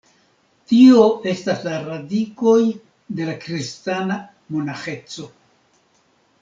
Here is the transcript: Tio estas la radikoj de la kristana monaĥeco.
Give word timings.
Tio 0.69 1.03
estas 1.31 1.61
la 1.67 1.75
radikoj 1.83 2.57
de 3.19 3.29
la 3.29 3.37
kristana 3.45 4.19
monaĥeco. 4.57 5.33